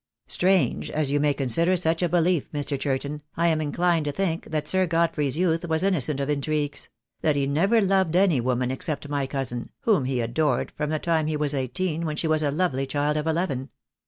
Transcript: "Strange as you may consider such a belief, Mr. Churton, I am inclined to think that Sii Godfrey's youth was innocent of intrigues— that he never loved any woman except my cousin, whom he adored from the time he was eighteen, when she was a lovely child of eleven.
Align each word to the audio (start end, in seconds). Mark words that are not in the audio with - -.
"Strange 0.25 0.89
as 0.89 1.11
you 1.11 1.19
may 1.19 1.31
consider 1.31 1.75
such 1.75 2.01
a 2.01 2.09
belief, 2.09 2.51
Mr. 2.51 2.75
Churton, 2.79 3.21
I 3.37 3.49
am 3.49 3.61
inclined 3.61 4.05
to 4.05 4.11
think 4.11 4.45
that 4.49 4.65
Sii 4.65 4.89
Godfrey's 4.89 5.37
youth 5.37 5.67
was 5.69 5.83
innocent 5.83 6.19
of 6.19 6.27
intrigues— 6.27 6.89
that 7.21 7.35
he 7.35 7.45
never 7.45 7.79
loved 7.81 8.15
any 8.15 8.41
woman 8.41 8.71
except 8.71 9.09
my 9.09 9.27
cousin, 9.27 9.69
whom 9.81 10.05
he 10.05 10.19
adored 10.19 10.71
from 10.75 10.89
the 10.89 10.97
time 10.97 11.27
he 11.27 11.37
was 11.37 11.53
eighteen, 11.53 12.03
when 12.07 12.15
she 12.15 12.25
was 12.27 12.41
a 12.41 12.49
lovely 12.49 12.87
child 12.87 13.15
of 13.15 13.27
eleven. 13.27 13.69